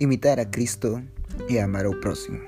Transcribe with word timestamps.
imitar 0.00 0.40
a 0.40 0.46
Cristo 0.46 1.02
e 1.46 1.58
amar 1.58 1.84
ao 1.84 1.94
próximo. 2.00 2.40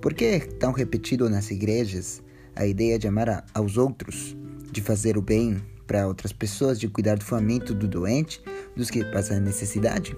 Por 0.00 0.14
que 0.14 0.24
é 0.24 0.40
tão 0.40 0.72
repetido 0.72 1.28
nas 1.28 1.50
igrejas 1.50 2.22
a 2.56 2.66
ideia 2.66 2.98
de 2.98 3.06
amar 3.06 3.44
aos 3.52 3.76
outros, 3.76 4.34
de 4.72 4.80
fazer 4.80 5.18
o 5.18 5.22
bem 5.22 5.62
para 5.86 6.08
outras 6.08 6.32
pessoas, 6.32 6.80
de 6.80 6.88
cuidar 6.88 7.18
do 7.18 7.24
faminto, 7.24 7.74
do 7.74 7.86
doente, 7.86 8.42
dos 8.74 8.88
que 8.88 9.04
passam 9.04 9.38
necessidade? 9.40 10.16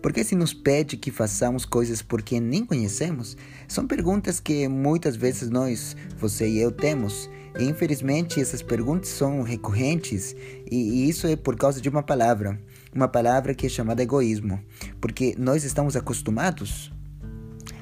Por 0.00 0.14
que 0.14 0.24
se 0.24 0.34
nos 0.34 0.54
pede 0.54 0.96
que 0.96 1.10
façamos 1.10 1.66
coisas 1.66 2.00
porque 2.00 2.40
nem 2.40 2.64
conhecemos? 2.64 3.36
São 3.68 3.86
perguntas 3.86 4.40
que 4.40 4.66
muitas 4.66 5.14
vezes 5.14 5.50
nós, 5.50 5.94
você 6.18 6.48
e 6.48 6.58
eu, 6.58 6.72
temos. 6.72 7.28
E 7.58 7.64
infelizmente 7.64 8.40
essas 8.40 8.62
perguntas 8.62 9.10
são 9.10 9.42
recorrentes 9.42 10.34
e, 10.70 10.76
e 10.76 11.08
isso 11.08 11.26
é 11.26 11.36
por 11.36 11.56
causa 11.56 11.80
de 11.80 11.88
uma 11.88 12.02
palavra, 12.02 12.58
uma 12.94 13.08
palavra 13.08 13.54
que 13.54 13.66
é 13.66 13.68
chamada 13.68 14.02
egoísmo, 14.02 14.60
porque 15.00 15.34
nós 15.38 15.64
estamos 15.64 15.96
acostumados 15.96 16.92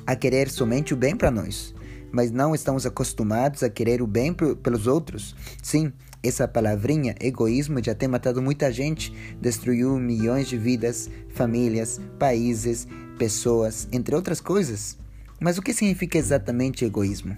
a 0.07 0.17
querer 0.17 0.49
somente 0.49 0.95
o 0.95 0.97
bem 0.97 1.15
para 1.15 1.31
nós, 1.31 1.75
mas 2.11 2.31
não 2.31 2.55
estamos 2.55 2.87
acostumados 2.87 3.63
a 3.63 3.69
querer 3.69 4.01
o 4.01 4.07
bem 4.07 4.33
pelos 4.33 4.87
outros. 4.87 5.37
Sim, 5.63 5.93
essa 6.23 6.49
palavrinha, 6.49 7.15
egoísmo, 7.21 7.83
já 7.83 7.95
tem 7.95 8.09
matado 8.09 8.41
muita 8.41 8.73
gente, 8.73 9.13
destruiu 9.41 9.99
milhões 9.99 10.49
de 10.49 10.57
vidas, 10.57 11.11
famílias, 11.31 12.01
países, 12.19 12.89
pessoas, 13.19 13.87
entre 13.93 14.15
outras 14.15 14.41
coisas. 14.41 14.97
Mas 15.41 15.59
o 15.59 15.63
que 15.63 15.73
significa 15.73 16.19
exatamente 16.19 16.85
egoísmo? 16.85 17.37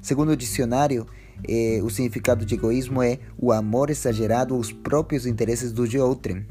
Segundo 0.00 0.30
o 0.30 0.36
dicionário, 0.36 1.06
eh, 1.46 1.80
o 1.82 1.90
significado 1.90 2.46
de 2.46 2.54
egoísmo 2.54 3.02
é 3.02 3.18
o 3.36 3.52
amor 3.52 3.90
exagerado 3.90 4.54
aos 4.54 4.72
próprios 4.72 5.26
interesses 5.26 5.72
do 5.72 5.86
de 5.86 5.98
outrem. 5.98 6.46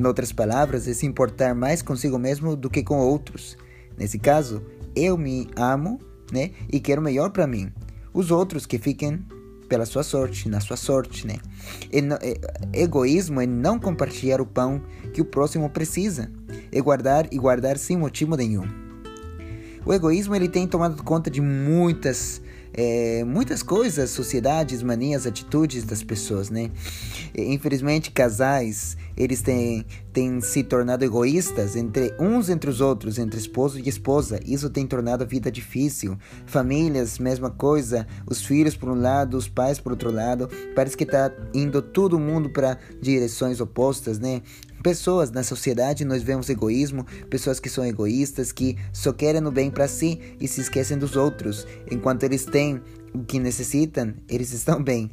Em 0.00 0.06
outras 0.06 0.32
palavras, 0.32 0.88
é 0.88 0.94
se 0.94 1.04
importar 1.04 1.54
mais 1.54 1.82
consigo 1.82 2.18
mesmo 2.18 2.56
do 2.56 2.70
que 2.70 2.82
com 2.82 2.96
outros. 2.96 3.54
Nesse 3.98 4.18
caso, 4.18 4.64
eu 4.96 5.18
me 5.18 5.46
amo 5.54 6.00
né, 6.32 6.52
e 6.72 6.80
quero 6.80 7.02
melhor 7.02 7.28
para 7.28 7.46
mim. 7.46 7.70
Os 8.14 8.30
outros 8.30 8.64
que 8.64 8.78
fiquem 8.78 9.22
pela 9.68 9.84
sua 9.84 10.02
sorte, 10.02 10.48
na 10.48 10.58
sua 10.58 10.78
sorte, 10.78 11.26
né? 11.26 11.36
E, 11.92 11.98
e, 11.98 12.80
egoísmo 12.82 13.42
é 13.42 13.46
não 13.46 13.78
compartilhar 13.78 14.40
o 14.40 14.46
pão 14.46 14.80
que 15.12 15.20
o 15.20 15.24
próximo 15.26 15.68
precisa, 15.68 16.32
é 16.72 16.80
guardar 16.80 17.28
e 17.30 17.36
guardar 17.38 17.76
sem 17.76 17.98
motivo 17.98 18.36
nenhum. 18.36 18.66
O 19.84 19.92
egoísmo 19.92 20.34
ele 20.34 20.48
tem 20.48 20.66
tomado 20.66 21.02
conta 21.02 21.30
de 21.30 21.42
muitas 21.42 22.40
é, 22.72 23.24
muitas 23.24 23.62
coisas, 23.62 24.10
sociedades, 24.10 24.82
manias, 24.82 25.26
atitudes 25.26 25.84
das 25.84 26.02
pessoas, 26.02 26.50
né? 26.50 26.70
Infelizmente, 27.36 28.10
casais, 28.10 28.96
eles 29.16 29.42
têm, 29.42 29.84
têm 30.12 30.40
se 30.40 30.62
tornado 30.62 31.04
egoístas 31.04 31.76
entre 31.76 32.14
uns 32.18 32.48
entre 32.48 32.70
os 32.70 32.80
outros, 32.80 33.18
entre 33.18 33.38
esposo 33.38 33.78
e 33.78 33.88
esposa. 33.88 34.40
Isso 34.44 34.70
tem 34.70 34.86
tornado 34.86 35.24
a 35.24 35.26
vida 35.26 35.50
difícil. 35.50 36.16
Famílias, 36.46 37.18
mesma 37.18 37.50
coisa. 37.50 38.06
Os 38.26 38.44
filhos 38.44 38.76
por 38.76 38.88
um 38.88 39.00
lado, 39.00 39.36
os 39.36 39.48
pais 39.48 39.78
por 39.78 39.92
outro 39.92 40.10
lado. 40.10 40.48
Parece 40.74 40.96
que 40.96 41.04
está 41.04 41.32
indo 41.52 41.82
todo 41.82 42.18
mundo 42.18 42.50
para 42.50 42.78
direções 43.00 43.60
opostas, 43.60 44.18
né? 44.18 44.42
Pessoas 44.82 45.30
na 45.30 45.42
sociedade 45.42 46.04
nós 46.04 46.22
vemos 46.22 46.48
egoísmo, 46.48 47.04
pessoas 47.28 47.60
que 47.60 47.68
são 47.68 47.84
egoístas, 47.84 48.50
que 48.50 48.78
só 48.92 49.12
querem 49.12 49.44
o 49.46 49.50
bem 49.50 49.70
para 49.70 49.86
si 49.86 50.18
e 50.40 50.48
se 50.48 50.62
esquecem 50.62 50.96
dos 50.96 51.16
outros. 51.16 51.66
Enquanto 51.90 52.22
eles 52.22 52.46
têm 52.46 52.80
o 53.12 53.22
que 53.22 53.38
necessitam, 53.38 54.14
eles 54.28 54.52
estão 54.52 54.82
bem. 54.82 55.10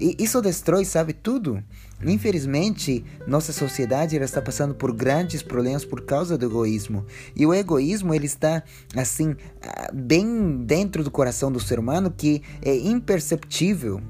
E 0.00 0.16
isso 0.18 0.40
destrói, 0.40 0.84
sabe, 0.84 1.12
tudo. 1.12 1.62
Infelizmente, 2.04 3.04
nossa 3.26 3.52
sociedade 3.52 4.16
ela 4.16 4.24
está 4.24 4.40
passando 4.40 4.74
por 4.74 4.92
grandes 4.92 5.42
problemas 5.42 5.84
por 5.84 6.04
causa 6.04 6.38
do 6.38 6.46
egoísmo. 6.46 7.04
E 7.34 7.46
o 7.46 7.54
egoísmo 7.54 8.14
ele 8.14 8.26
está 8.26 8.62
assim 8.96 9.36
ah, 9.62 9.90
bem 9.92 10.64
dentro 10.64 11.02
do 11.02 11.10
coração 11.10 11.50
do 11.50 11.60
ser 11.60 11.78
humano 11.78 12.12
que 12.16 12.42
é 12.62 12.76
imperceptível. 12.76 14.00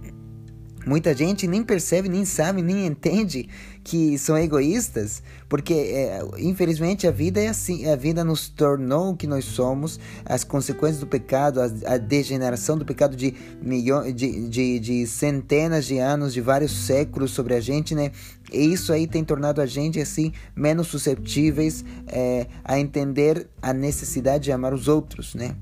Muita 0.87 1.15
gente 1.15 1.47
nem 1.47 1.63
percebe, 1.63 2.09
nem 2.09 2.25
sabe, 2.25 2.63
nem 2.63 2.87
entende 2.87 3.49
que 3.89 4.19
são 4.19 4.37
egoístas, 4.37 5.23
porque 5.49 5.73
é, 5.73 6.21
infelizmente 6.37 7.07
a 7.07 7.11
vida 7.11 7.41
é 7.41 7.49
assim, 7.49 7.87
a 7.91 7.97
vida 7.97 8.23
nos 8.23 8.47
tornou 8.51 9.13
o 9.13 9.17
que 9.17 9.27
nós 9.27 9.47
somos, 9.47 9.99
as 10.27 10.45
consequências 10.45 11.01
do 11.01 11.07
pecado, 11.07 11.59
a, 11.59 11.95
a 11.95 11.97
degeneração 11.97 12.77
do 12.77 12.85
pecado 12.85 13.17
de, 13.17 13.35
milhões, 13.63 14.15
de, 14.15 14.47
de, 14.47 14.79
de 14.79 15.07
centenas 15.07 15.87
de 15.87 15.97
anos, 15.97 16.35
de 16.35 16.41
vários 16.43 16.71
séculos 16.85 17.31
sobre 17.31 17.55
a 17.55 17.61
gente, 17.63 17.95
né? 17.95 18.13
E 18.53 18.73
isso 18.73 18.93
aí 18.93 19.07
tem 19.07 19.25
tornado 19.25 19.63
a 19.63 19.67
gente 19.67 19.99
assim 19.99 20.33
menos 20.55 20.89
susceptíveis 20.89 21.83
é, 22.09 22.47
a 22.63 22.79
entender 22.79 23.49
a 23.63 23.73
necessidade 23.73 24.45
de 24.45 24.53
amar 24.53 24.75
os 24.75 24.87
outros, 24.87 25.35
né? 25.35 25.57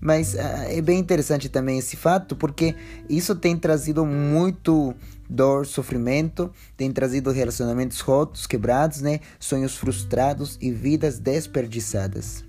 Mas 0.00 0.36
ah, 0.38 0.66
é 0.68 0.80
bem 0.80 1.00
interessante 1.00 1.48
também 1.48 1.78
esse 1.78 1.96
fato, 1.96 2.36
porque 2.36 2.76
isso 3.08 3.34
tem 3.34 3.56
trazido 3.56 4.06
muito 4.06 4.94
dor, 5.32 5.66
sofrimento, 5.66 6.50
tem 6.76 6.92
trazido 6.92 7.30
relacionamentos 7.30 8.00
rotos, 8.00 8.46
quebrados, 8.46 9.00
né? 9.00 9.20
Sonhos 9.40 9.76
frustrados 9.76 10.58
e 10.60 10.70
vidas 10.70 11.18
desperdiçadas. 11.18 12.44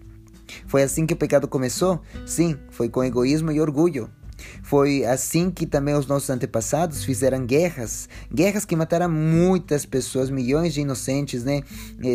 Foi 0.68 0.84
assim 0.84 1.06
que 1.06 1.14
o 1.14 1.18
pecado 1.18 1.48
começou? 1.48 2.02
Sim, 2.26 2.58
foi 2.70 2.90
com 2.90 3.04
egoísmo 3.04 3.52
e 3.52 3.62
orgulho. 3.62 4.10
Foi 4.62 5.06
assim 5.06 5.52
que 5.52 5.66
também 5.66 5.94
os 5.96 6.08
nossos 6.08 6.30
antepassados 6.30 7.04
fizeram 7.04 7.46
guerras, 7.46 8.08
guerras 8.34 8.66
que 8.66 8.76
mataram 8.76 9.10
muitas 9.10 9.86
pessoas, 9.86 10.30
milhões 10.30 10.74
de 10.74 10.82
inocentes, 10.82 11.44
né? 11.44 11.62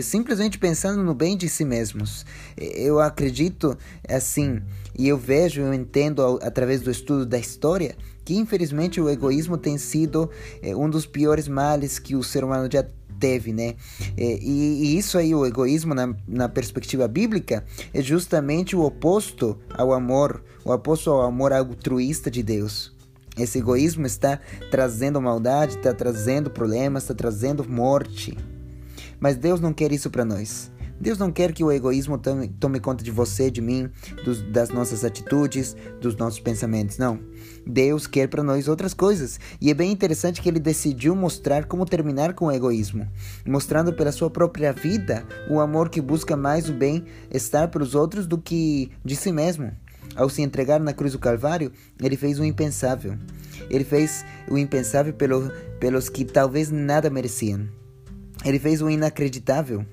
Simplesmente 0.02 0.58
pensando 0.58 1.02
no 1.02 1.14
bem 1.14 1.36
de 1.36 1.48
si 1.48 1.64
mesmos. 1.64 2.24
Eu 2.56 3.00
acredito 3.00 3.76
assim, 4.08 4.60
e 4.98 5.08
eu 5.08 5.16
vejo, 5.16 5.60
eu 5.60 5.74
entendo 5.74 6.38
através 6.42 6.80
do 6.80 6.90
estudo 6.90 7.24
da 7.24 7.38
história, 7.38 7.96
que 8.24 8.36
infelizmente 8.36 9.00
o 9.00 9.08
egoísmo 9.08 9.56
tem 9.56 9.78
sido 9.78 10.30
é, 10.60 10.76
um 10.76 10.90
dos 10.90 11.06
piores 11.06 11.48
males 11.48 11.98
que 11.98 12.14
o 12.14 12.22
ser 12.22 12.44
humano 12.44 12.68
já 12.70 12.84
teve, 13.18 13.52
né? 13.52 13.74
É, 14.16 14.38
e, 14.40 14.84
e, 14.84 14.98
isso 14.98 15.18
aí, 15.18 15.34
o 15.34 15.44
egoísmo, 15.44 15.94
na, 15.94 16.14
na 16.26 16.48
perspectiva 16.48 17.06
bíblica, 17.08 17.64
é 17.92 18.02
justamente 18.02 18.76
o 18.76 18.82
oposto 18.82 19.58
ao 19.74 19.92
amor, 19.92 20.42
o 20.64 20.72
oposto 20.72 21.10
ao 21.10 21.22
amor 21.22 21.52
altruísta 21.52 22.30
de 22.30 22.42
Deus. 22.42 22.96
Esse 23.36 23.58
egoísmo 23.58 24.06
está 24.06 24.40
trazendo 24.70 25.20
maldade, 25.20 25.76
está 25.76 25.94
trazendo 25.94 26.50
problemas, 26.50 27.04
está 27.04 27.14
trazendo 27.14 27.68
morte. 27.68 28.36
Mas 29.20 29.36
Deus 29.36 29.60
não 29.60 29.72
quer 29.72 29.92
isso 29.92 30.10
para 30.10 30.24
nós. 30.24 30.70
Deus 31.00 31.16
não 31.16 31.30
quer 31.30 31.52
que 31.52 31.62
o 31.62 31.70
egoísmo 31.70 32.18
tome, 32.18 32.48
tome 32.48 32.80
conta 32.80 33.04
de 33.04 33.10
você, 33.10 33.50
de 33.50 33.60
mim, 33.60 33.88
dos, 34.24 34.42
das 34.42 34.70
nossas 34.70 35.04
atitudes, 35.04 35.76
dos 36.00 36.16
nossos 36.16 36.40
pensamentos. 36.40 36.98
Não. 36.98 37.20
Deus 37.64 38.06
quer 38.06 38.28
para 38.28 38.42
nós 38.42 38.66
outras 38.66 38.94
coisas. 38.94 39.38
E 39.60 39.70
é 39.70 39.74
bem 39.74 39.92
interessante 39.92 40.42
que 40.42 40.48
ele 40.48 40.58
decidiu 40.58 41.14
mostrar 41.14 41.66
como 41.66 41.86
terminar 41.86 42.34
com 42.34 42.46
o 42.46 42.52
egoísmo, 42.52 43.06
mostrando 43.46 43.92
pela 43.92 44.10
sua 44.10 44.28
própria 44.28 44.72
vida 44.72 45.24
o 45.48 45.60
amor 45.60 45.88
que 45.88 46.00
busca 46.00 46.36
mais 46.36 46.68
o 46.68 46.72
bem-estar 46.72 47.70
pelos 47.70 47.94
outros 47.94 48.26
do 48.26 48.36
que 48.36 48.90
de 49.04 49.14
si 49.14 49.30
mesmo. 49.30 49.70
Ao 50.16 50.28
se 50.28 50.42
entregar 50.42 50.80
na 50.80 50.92
cruz 50.92 51.12
do 51.12 51.18
Calvário, 51.18 51.70
ele 52.02 52.16
fez 52.16 52.40
o 52.40 52.44
impensável. 52.44 53.16
Ele 53.70 53.84
fez 53.84 54.24
o 54.50 54.58
impensável 54.58 55.12
pelo, 55.12 55.52
pelos 55.78 56.08
que 56.08 56.24
talvez 56.24 56.70
nada 56.70 57.08
mereciam. 57.08 57.68
Ele 58.44 58.58
fez 58.58 58.82
o 58.82 58.90
inacreditável 58.90 59.84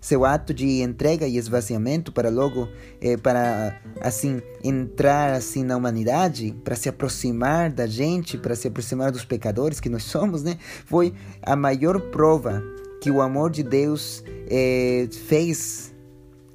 seu 0.00 0.24
ato 0.24 0.54
de 0.54 0.82
entrega 0.82 1.26
e 1.26 1.36
esvaziamento 1.36 2.12
para 2.12 2.30
logo 2.30 2.68
eh, 3.00 3.16
para 3.16 3.80
assim 4.00 4.40
entrar 4.62 5.32
assim 5.32 5.64
na 5.64 5.76
humanidade 5.76 6.54
para 6.64 6.76
se 6.76 6.88
aproximar 6.88 7.70
da 7.70 7.86
gente 7.86 8.38
para 8.38 8.54
se 8.54 8.68
aproximar 8.68 9.10
dos 9.10 9.24
pecadores 9.24 9.80
que 9.80 9.88
nós 9.88 10.04
somos 10.08 10.42
né 10.42 10.58
foi 10.86 11.12
a 11.42 11.56
maior 11.56 12.00
prova 12.10 12.62
que 13.00 13.10
o 13.10 13.20
amor 13.20 13.50
de 13.50 13.62
Deus 13.62 14.22
eh, 14.48 15.08
fez 15.26 15.94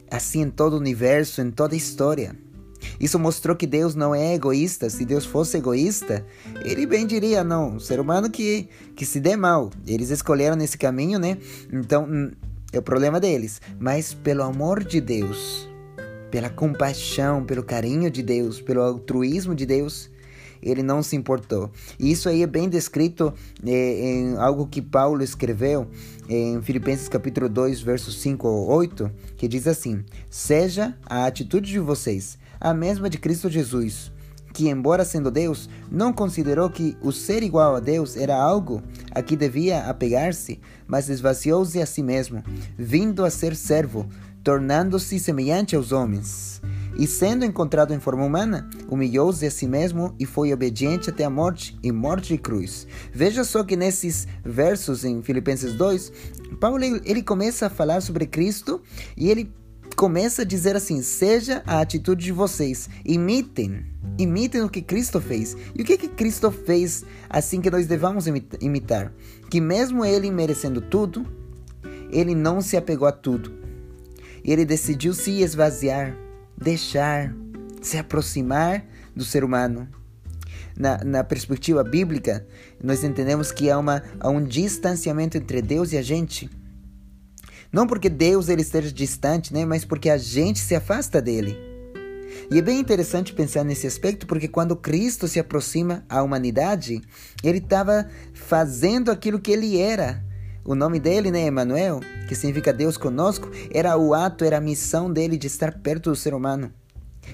assim 0.09 0.43
em 0.43 0.49
todo 0.49 0.73
o 0.73 0.77
universo 0.77 1.41
em 1.41 1.51
toda 1.51 1.73
a 1.73 1.77
história 1.77 2.35
isso 2.99 3.17
mostrou 3.17 3.55
que 3.55 3.65
Deus 3.65 3.95
não 3.95 4.13
é 4.13 4.33
egoísta. 4.33 4.89
Se 4.89 5.05
Deus 5.05 5.25
fosse 5.25 5.57
egoísta, 5.57 6.25
ele 6.63 6.85
bem 6.85 7.05
diria: 7.05 7.43
não, 7.43 7.79
ser 7.79 7.99
humano 7.99 8.29
que, 8.29 8.67
que 8.95 9.05
se 9.05 9.19
dê 9.19 9.35
mal. 9.35 9.69
Eles 9.87 10.09
escolheram 10.09 10.55
nesse 10.55 10.77
caminho, 10.77 11.19
né? 11.19 11.37
Então, 11.71 12.31
é 12.73 12.79
o 12.79 12.81
problema 12.81 13.19
deles, 13.19 13.61
mas 13.79 14.13
pelo 14.13 14.43
amor 14.43 14.83
de 14.83 14.99
Deus, 14.99 15.69
pela 16.31 16.49
compaixão, 16.49 17.45
pelo 17.45 17.63
carinho 17.63 18.09
de 18.09 18.23
Deus, 18.23 18.59
pelo 18.59 18.81
altruísmo 18.81 19.53
de 19.53 19.65
Deus, 19.65 20.11
ele 20.59 20.81
não 20.81 21.03
se 21.03 21.15
importou. 21.15 21.69
E 21.99 22.11
isso 22.11 22.27
aí 22.27 22.41
é 22.41 22.47
bem 22.47 22.67
descrito 22.67 23.33
é, 23.65 23.69
em 23.69 24.37
algo 24.37 24.65
que 24.65 24.81
Paulo 24.81 25.21
escreveu 25.21 25.87
em 26.27 26.61
Filipenses 26.61 27.07
capítulo 27.07 27.47
2, 27.47 27.81
versos 27.81 28.19
5 28.21 28.47
ou 28.47 28.67
8, 28.71 29.11
que 29.37 29.47
diz 29.47 29.67
assim: 29.67 30.03
Seja 30.29 30.97
a 31.05 31.25
atitude 31.25 31.69
de 31.69 31.79
vocês 31.79 32.39
a 32.59 32.73
mesma 32.73 33.09
de 33.09 33.17
Cristo 33.17 33.49
Jesus, 33.49 34.11
que, 34.53 34.69
embora 34.69 35.03
sendo 35.03 35.29
Deus, 35.29 35.69
não 35.91 36.13
considerou 36.13 36.69
que 36.69 36.95
o 37.01 37.11
ser 37.11 37.43
igual 37.43 37.75
a 37.75 37.79
Deus 37.79 38.15
era 38.15 38.35
algo 38.35 38.81
a 39.13 39.21
que 39.21 39.35
devia 39.35 39.85
apegar-se, 39.85 40.59
mas 40.87 41.09
esvaziou-se 41.09 41.81
a 41.81 41.85
si 41.85 42.01
mesmo, 42.01 42.43
vindo 42.77 43.23
a 43.23 43.29
ser 43.29 43.55
servo, 43.55 44.07
tornando-se 44.43 45.19
semelhante 45.19 45.75
aos 45.75 45.91
homens. 45.91 46.61
E 46.97 47.07
sendo 47.07 47.43
encontrado 47.43 47.93
em 47.93 47.99
forma 47.99 48.23
humana, 48.23 48.69
humilhou-se 48.87 49.45
a 49.45 49.49
si 49.49 49.67
mesmo 49.67 50.13
e 50.19 50.25
foi 50.25 50.53
obediente 50.53 51.09
até 51.09 51.23
a 51.23 51.29
morte 51.29 51.77
e 51.81 51.91
morte 51.91 52.33
de 52.33 52.37
cruz. 52.37 52.87
Veja 53.11 53.43
só 53.43 53.63
que 53.63 53.75
nesses 53.75 54.27
versos 54.43 55.03
em 55.03 55.21
Filipenses 55.23 55.73
2, 55.73 56.11
Paulo 56.59 56.83
ele 56.83 57.23
começa 57.23 57.65
a 57.65 57.69
falar 57.69 58.01
sobre 58.01 58.27
Cristo 58.27 58.81
e 59.17 59.29
ele 59.29 59.51
começa 59.95 60.41
a 60.41 60.45
dizer 60.45 60.75
assim: 60.75 61.01
seja 61.01 61.63
a 61.65 61.79
atitude 61.79 62.25
de 62.25 62.31
vocês, 62.31 62.89
imitem, 63.05 63.85
imitem 64.17 64.61
o 64.61 64.69
que 64.69 64.81
Cristo 64.81 65.19
fez. 65.19 65.55
E 65.75 65.81
o 65.81 65.85
que 65.85 65.97
que 65.97 66.07
Cristo 66.07 66.51
fez 66.51 67.03
assim 67.29 67.61
que 67.61 67.71
nós 67.71 67.87
devamos 67.87 68.25
imitar? 68.61 69.11
Que 69.49 69.59
mesmo 69.59 70.05
ele 70.05 70.31
merecendo 70.31 70.81
tudo, 70.81 71.25
ele 72.11 72.35
não 72.35 72.61
se 72.61 72.77
apegou 72.77 73.07
a 73.07 73.11
tudo. 73.11 73.53
Ele 74.43 74.65
decidiu 74.65 75.13
se 75.13 75.41
esvaziar, 75.41 76.15
deixar, 76.57 77.33
se 77.81 77.97
aproximar 77.97 78.85
do 79.15 79.23
ser 79.23 79.43
humano. 79.43 79.87
Na, 80.75 81.03
na, 81.03 81.23
perspectiva 81.23 81.83
bíblica, 81.83 82.47
nós 82.83 83.03
entendemos 83.03 83.51
que 83.51 83.69
há, 83.69 83.77
uma, 83.77 84.01
há 84.19 84.27
um 84.27 84.43
distanciamento 84.43 85.37
entre 85.37 85.61
Deus 85.61 85.91
e 85.93 85.97
a 85.97 86.01
gente. 86.01 86.49
Não 87.73 87.87
porque 87.87 88.07
Deus 88.07 88.49
ele 88.49 88.61
esteja 88.61 88.91
distante, 88.91 89.51
né, 89.51 89.65
mas 89.65 89.83
porque 89.83 90.11
a 90.11 90.17
gente 90.17 90.59
se 90.59 90.75
afasta 90.75 91.19
dele. 91.19 91.57
E 92.51 92.59
é 92.59 92.61
bem 92.61 92.79
interessante 92.79 93.33
pensar 93.33 93.63
nesse 93.63 93.87
aspecto, 93.87 94.27
porque 94.27 94.47
quando 94.47 94.75
Cristo 94.75 95.27
se 95.27 95.39
aproxima 95.39 96.05
à 96.07 96.21
humanidade, 96.21 97.01
ele 97.43 97.57
estava 97.57 98.07
fazendo 98.31 99.09
aquilo 99.09 99.39
que 99.39 99.51
ele 99.51 99.79
era. 99.79 100.23
O 100.63 100.75
nome 100.75 100.99
dele, 100.99 101.31
né, 101.31 101.47
Emmanuel, 101.47 101.99
que 102.27 102.35
significa 102.35 102.71
Deus 102.71 102.95
conosco, 102.95 103.49
era 103.73 103.97
o 103.97 104.13
ato, 104.13 104.45
era 104.45 104.57
a 104.57 104.61
missão 104.61 105.11
dele 105.11 105.35
de 105.35 105.47
estar 105.47 105.79
perto 105.79 106.11
do 106.11 106.15
ser 106.15 106.35
humano. 106.35 106.71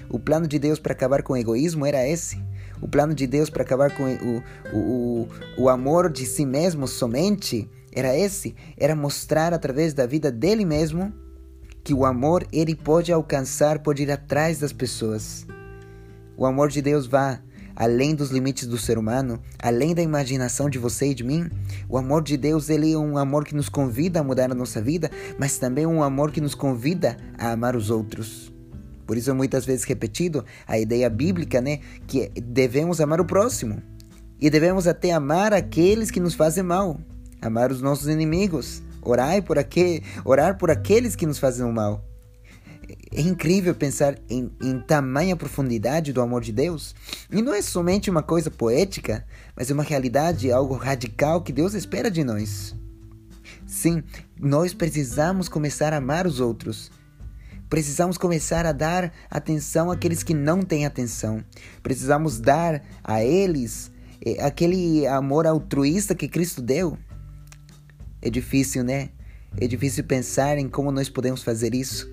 O 0.08 0.18
plano 0.18 0.48
de 0.48 0.58
Deus 0.58 0.78
para 0.78 0.92
acabar 0.92 1.22
com 1.22 1.34
o 1.34 1.36
egoísmo 1.36 1.84
era 1.84 2.08
esse. 2.08 2.42
O 2.80 2.88
plano 2.88 3.14
de 3.14 3.26
Deus 3.26 3.50
para 3.50 3.62
acabar 3.62 3.94
com 3.94 4.04
o, 4.04 4.42
o, 4.72 4.78
o, 4.78 5.28
o 5.58 5.68
amor 5.68 6.10
de 6.10 6.24
si 6.24 6.46
mesmo 6.46 6.88
somente 6.88 7.68
era 7.92 8.16
esse. 8.16 8.54
Era 8.76 8.94
mostrar 8.94 9.52
através 9.52 9.94
da 9.94 10.06
vida 10.06 10.30
dele 10.30 10.64
mesmo 10.64 11.12
que 11.82 11.94
o 11.94 12.04
amor 12.04 12.46
ele 12.52 12.74
pode 12.74 13.12
alcançar, 13.12 13.78
pode 13.80 14.02
ir 14.02 14.10
atrás 14.10 14.58
das 14.58 14.72
pessoas. 14.72 15.46
O 16.36 16.46
amor 16.46 16.68
de 16.68 16.82
Deus 16.82 17.06
vai 17.06 17.40
além 17.80 18.14
dos 18.14 18.30
limites 18.30 18.66
do 18.66 18.76
ser 18.76 18.98
humano, 18.98 19.40
além 19.58 19.94
da 19.94 20.02
imaginação 20.02 20.68
de 20.68 20.78
você 20.78 21.12
e 21.12 21.14
de 21.14 21.24
mim. 21.24 21.48
O 21.88 21.96
amor 21.96 22.22
de 22.22 22.36
Deus 22.36 22.68
ele 22.68 22.92
é 22.92 22.98
um 22.98 23.16
amor 23.16 23.42
que 23.42 23.54
nos 23.54 23.70
convida 23.70 24.20
a 24.20 24.22
mudar 24.22 24.50
a 24.50 24.54
nossa 24.54 24.82
vida, 24.82 25.10
mas 25.38 25.56
também 25.56 25.86
um 25.86 26.02
amor 26.02 26.30
que 26.30 26.42
nos 26.42 26.54
convida 26.54 27.16
a 27.38 27.52
amar 27.52 27.74
os 27.74 27.88
outros. 27.88 28.52
Por 29.06 29.16
isso, 29.16 29.34
muitas 29.34 29.64
vezes 29.64 29.84
repetido 29.84 30.44
a 30.68 30.78
ideia 30.78 31.08
bíblica, 31.08 31.60
né, 31.62 31.80
que 32.06 32.30
devemos 32.40 33.00
amar 33.00 33.18
o 33.18 33.24
próximo 33.24 33.82
e 34.38 34.50
devemos 34.50 34.86
até 34.86 35.10
amar 35.10 35.54
aqueles 35.54 36.10
que 36.10 36.20
nos 36.20 36.34
fazem 36.34 36.62
mal, 36.62 37.00
amar 37.40 37.70
os 37.70 37.80
nossos 37.80 38.08
inimigos, 38.08 38.82
orar 39.02 39.42
por, 39.42 39.56
orar 40.24 40.58
por 40.58 40.70
aqueles 40.70 41.16
que 41.16 41.26
nos 41.26 41.38
fazem 41.38 41.70
mal. 41.72 42.04
É 43.12 43.20
incrível 43.20 43.74
pensar 43.74 44.16
em, 44.28 44.50
em 44.62 44.80
tamanha 44.80 45.36
profundidade 45.36 46.12
do 46.12 46.20
amor 46.20 46.42
de 46.42 46.52
Deus. 46.52 46.94
E 47.30 47.42
não 47.42 47.52
é 47.54 47.62
somente 47.62 48.10
uma 48.10 48.22
coisa 48.22 48.50
poética, 48.50 49.24
mas 49.56 49.70
é 49.70 49.74
uma 49.74 49.82
realidade, 49.82 50.50
algo 50.50 50.74
radical 50.74 51.42
que 51.42 51.52
Deus 51.52 51.74
espera 51.74 52.10
de 52.10 52.24
nós. 52.24 52.74
Sim, 53.66 54.02
nós 54.38 54.74
precisamos 54.74 55.48
começar 55.48 55.92
a 55.92 55.98
amar 55.98 56.26
os 56.26 56.40
outros. 56.40 56.90
Precisamos 57.68 58.18
começar 58.18 58.66
a 58.66 58.72
dar 58.72 59.12
atenção 59.30 59.92
àqueles 59.92 60.24
que 60.24 60.34
não 60.34 60.60
têm 60.62 60.84
atenção. 60.84 61.44
Precisamos 61.82 62.40
dar 62.40 62.82
a 63.04 63.22
eles 63.22 63.92
eh, 64.24 64.42
aquele 64.44 65.06
amor 65.06 65.46
altruísta 65.46 66.14
que 66.14 66.26
Cristo 66.26 66.60
deu. 66.60 66.98
É 68.22 68.28
difícil, 68.28 68.84
né? 68.84 69.10
É 69.60 69.66
difícil 69.66 70.04
pensar 70.04 70.58
em 70.58 70.68
como 70.68 70.92
nós 70.92 71.08
podemos 71.08 71.42
fazer 71.42 71.74
isso. 71.74 72.10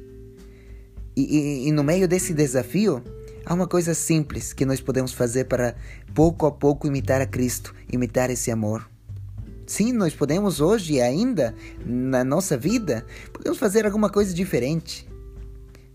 E, 1.15 1.21
e, 1.21 1.67
e, 1.67 1.71
no 1.71 1.83
meio 1.83 2.07
desse 2.07 2.33
desafio, 2.33 3.03
há 3.45 3.53
uma 3.53 3.67
coisa 3.67 3.93
simples 3.93 4.53
que 4.53 4.65
nós 4.65 4.79
podemos 4.79 5.13
fazer 5.13 5.45
para 5.45 5.75
pouco 6.13 6.45
a 6.45 6.51
pouco 6.51 6.87
imitar 6.87 7.21
a 7.21 7.25
Cristo, 7.25 7.73
imitar 7.91 8.29
esse 8.29 8.51
amor. 8.51 8.89
Sim, 9.65 9.91
nós 9.91 10.13
podemos 10.13 10.61
hoje 10.61 11.01
ainda, 11.01 11.53
na 11.85 12.23
nossa 12.23 12.57
vida, 12.57 13.05
podemos 13.33 13.57
fazer 13.57 13.85
alguma 13.85 14.09
coisa 14.09 14.33
diferente. 14.33 15.07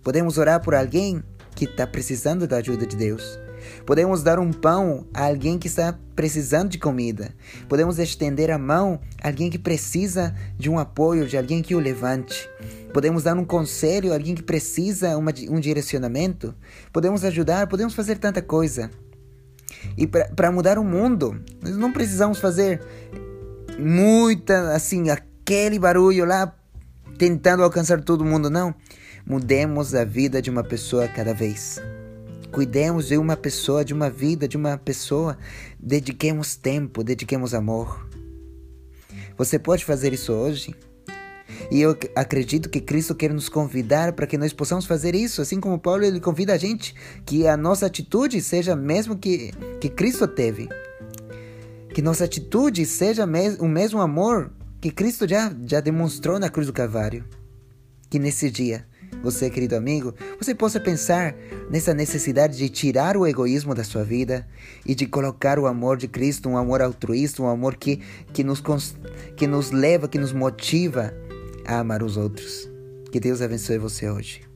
Podemos 0.03 0.37
orar 0.37 0.61
por 0.61 0.75
alguém 0.75 1.23
que 1.55 1.65
está 1.65 1.87
precisando 1.87 2.47
da 2.47 2.57
ajuda 2.57 2.87
de 2.87 2.97
Deus. 2.97 3.39
Podemos 3.87 4.23
dar 4.23 4.39
um 4.39 4.53
pão 4.53 5.07
a 5.13 5.27
alguém 5.27 5.59
que 5.59 5.67
está 5.67 5.99
precisando 6.15 6.71
de 6.71 6.79
comida. 6.79 7.35
Podemos 7.69 7.99
estender 7.99 8.51
a 8.51 8.59
mão 8.59 9.01
a 9.23 9.29
alguém 9.29 9.51
que 9.51 9.59
precisa 9.59 10.35
de 10.59 10.71
um 10.71 10.79
apoio, 10.79 11.27
de 11.27 11.37
alguém 11.37 11.63
que 11.63 11.75
o 11.75 11.81
levante. 11.81 12.49
Podemos 12.93 13.23
dar 13.23 13.37
um 13.37 13.45
conselho 13.45 14.13
a 14.13 14.15
alguém 14.15 14.35
que 14.35 14.43
precisa 14.43 15.17
uma, 15.17 15.33
um 15.49 15.59
direcionamento. 15.59 16.55
Podemos 16.93 17.25
ajudar, 17.25 17.67
podemos 17.67 17.95
fazer 17.95 18.19
tanta 18.19 18.43
coisa. 18.43 18.91
E 19.97 20.07
para 20.07 20.53
mudar 20.53 20.79
o 20.79 20.85
mundo, 20.85 21.41
nós 21.63 21.77
não 21.77 21.93
precisamos 21.93 22.39
fazer 22.39 22.81
muita, 23.79 24.75
assim, 24.75 25.11
aquele 25.11 25.79
barulho 25.79 26.25
lá 26.25 26.55
tentando 27.19 27.63
alcançar 27.63 28.03
todo 28.03 28.25
mundo, 28.25 28.51
não. 28.51 28.75
Mudemos 29.25 29.95
a 29.95 30.05
vida 30.05 30.43
de 30.43 30.51
uma 30.51 30.65
pessoa 30.65 31.07
cada 31.09 31.33
vez. 31.33 31.81
Cuidemos 32.53 33.09
de 33.09 33.17
uma 33.17 33.35
pessoa, 33.35 33.83
de 33.83 33.95
uma 33.95 34.11
vida, 34.11 34.47
de 34.47 34.59
uma 34.59 34.77
pessoa. 34.77 35.39
Dediquemos 35.81 36.55
tempo, 36.55 37.03
dediquemos 37.03 37.55
amor. 37.55 38.07
Você 39.39 39.59
pode 39.59 39.87
fazer 39.87 40.13
isso 40.13 40.35
hoje? 40.35 40.75
E 41.71 41.81
eu 41.81 41.97
acredito 42.15 42.69
que 42.69 42.81
Cristo 42.81 43.15
quer 43.15 43.33
nos 43.33 43.49
convidar 43.49 44.13
para 44.13 44.27
que 44.27 44.37
nós 44.37 44.53
possamos 44.53 44.85
fazer 44.85 45.15
isso, 45.15 45.41
assim 45.41 45.59
como 45.59 45.79
Paulo 45.79 46.05
ele 46.05 46.21
convida 46.21 46.53
a 46.53 46.59
gente 46.59 46.95
que 47.25 47.47
a 47.47 47.57
nossa 47.57 47.87
atitude 47.87 48.41
seja 48.43 48.77
mesmo 48.77 49.17
que 49.17 49.51
que 49.81 49.89
Cristo 49.89 50.29
teve. 50.29 50.69
Que 51.95 52.03
nossa 52.03 52.25
atitude 52.25 52.85
seja 52.85 53.27
o 53.59 53.69
mesmo 53.69 53.99
amor 53.99 54.53
que 54.79 54.91
Cristo 54.91 55.27
já 55.27 55.51
já 55.67 55.81
demonstrou 55.81 56.39
na 56.39 56.51
cruz 56.51 56.67
do 56.67 56.73
Calvário. 56.73 57.25
Que 58.11 58.19
nesse 58.19 58.51
dia 58.51 58.87
você, 59.23 59.51
querido 59.51 59.77
amigo, 59.77 60.15
você 60.39 60.55
possa 60.55 60.79
pensar 60.79 61.35
nessa 61.71 61.95
necessidade 61.95 62.57
de 62.57 62.69
tirar 62.69 63.17
o 63.17 63.27
egoísmo 63.27 63.75
da 63.75 63.85
sua 63.85 64.05
vida 64.05 64.47
e 64.85 64.95
de 64.95 65.07
colocar 65.07 65.59
o 65.59 65.67
amor 65.67 65.97
de 65.97 66.09
Cristo, 66.09 66.49
um 66.49 66.57
amor 66.57 66.83
altruísta, 66.83 67.43
um 67.43 67.49
amor 67.49 67.77
que, 67.77 68.01
que, 68.33 68.45
nos, 68.45 68.63
que 69.37 69.47
nos 69.47 69.71
leva, 69.71 70.09
que 70.09 70.19
nos 70.19 70.33
motiva 70.33 71.15
a 71.65 71.79
amar 71.79 72.03
os 72.03 72.17
outros. 72.17 72.71
Que 73.11 73.21
Deus 73.21 73.41
abençoe 73.41 73.79
você 73.79 74.09
hoje. 74.09 74.52